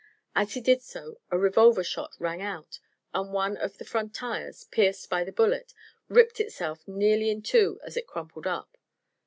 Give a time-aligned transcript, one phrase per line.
[0.35, 2.79] As he did so a revolver shot rang out
[3.13, 5.75] and one of the front tires, pierced by the bullet,
[6.07, 8.79] ripped itself nearly in two as it crumpled up.